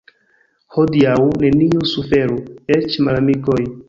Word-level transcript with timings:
Hodiaŭ 0.77 1.19
neniu 1.43 1.83
suferu, 1.91 2.39
eĉ 2.77 2.97
malamikoj. 3.09 3.59